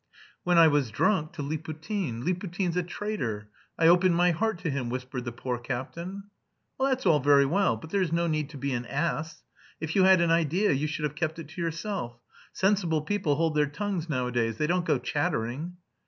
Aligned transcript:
"When 0.43 0.57
I 0.57 0.67
was 0.67 0.89
drunk, 0.89 1.33
to 1.33 1.43
Liputin. 1.43 2.23
Liputin's 2.25 2.75
a 2.75 2.81
traitor. 2.81 3.49
I 3.77 3.85
opened 3.85 4.15
my 4.15 4.31
heart 4.31 4.57
to 4.63 4.71
him," 4.71 4.89
whispered 4.89 5.25
the 5.25 5.31
poor 5.31 5.59
captain. 5.59 6.23
"That's 6.79 7.05
all 7.05 7.19
very 7.19 7.45
well, 7.45 7.77
but 7.77 7.91
there's 7.91 8.11
no 8.11 8.25
need 8.25 8.49
to 8.49 8.57
be 8.57 8.73
an 8.73 8.87
ass. 8.87 9.43
If 9.79 9.95
you 9.95 10.03
had 10.05 10.19
an 10.19 10.31
idea 10.31 10.71
you 10.71 10.87
should 10.87 11.03
have 11.05 11.13
kept 11.13 11.37
it 11.37 11.49
to 11.49 11.61
yourself. 11.61 12.17
Sensible 12.51 13.03
people 13.03 13.35
hold 13.35 13.53
their 13.53 13.67
tongues 13.69 14.09
nowadays; 14.09 14.57
they 14.57 14.65
don't 14.65 14.85
go 14.87 14.97
chattering." 14.97 15.77